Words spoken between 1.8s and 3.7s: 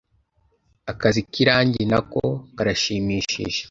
nako, karashimishije